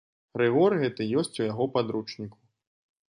Рыгор 0.41 0.75
гэты 0.83 1.05
ёсць 1.21 1.33
у 1.41 1.45
яго 1.51 1.67
падручніку. 1.75 2.39